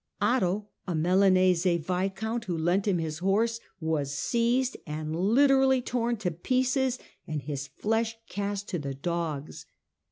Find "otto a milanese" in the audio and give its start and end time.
0.19-1.63